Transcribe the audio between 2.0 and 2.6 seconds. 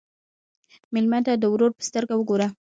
وګوره.